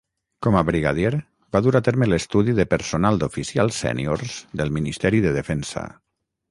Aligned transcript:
Com 0.45 0.55
a 0.59 0.61
brigadier, 0.69 1.11
va 1.57 1.61
dur 1.67 1.73
a 1.79 1.83
terme 1.89 2.07
l'estudi 2.09 2.57
de 2.61 2.65
personal 2.73 3.23
d'oficials 3.25 3.81
sèniors 3.87 4.43
del 4.63 4.77
Ministeri 4.81 5.25
de 5.29 5.41
Defensa. 5.43 5.91